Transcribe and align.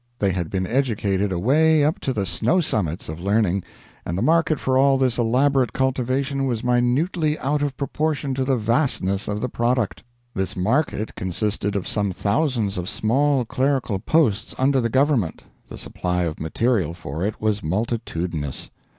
They 0.17 0.31
had 0.31 0.49
been 0.49 0.65
educated 0.65 1.31
away 1.31 1.83
up 1.83 1.99
to 1.99 2.11
the 2.11 2.25
snow 2.25 2.59
summits 2.59 3.07
of 3.07 3.19
learning 3.19 3.61
and 4.03 4.17
the 4.17 4.23
market 4.23 4.59
for 4.59 4.75
all 4.75 4.97
this 4.97 5.19
elaborate 5.19 5.73
cultivation 5.73 6.47
was 6.47 6.63
minutely 6.63 7.37
out 7.37 7.61
of 7.61 7.77
proportion 7.77 8.33
to 8.33 8.43
the 8.43 8.57
vastness 8.57 9.27
of 9.27 9.41
the 9.41 9.47
product. 9.47 10.01
This 10.33 10.57
market 10.57 11.13
consisted 11.13 11.75
of 11.75 11.87
some 11.87 12.11
thousands 12.11 12.79
of 12.79 12.89
small 12.89 13.45
clerical 13.45 13.99
posts 13.99 14.55
under 14.57 14.81
the 14.81 14.89
government 14.89 15.43
the 15.69 15.77
supply 15.77 16.23
of 16.23 16.39
material 16.39 16.95
for 16.95 17.23
it 17.23 17.39
was 17.39 17.61
multitudinous. 17.61 18.71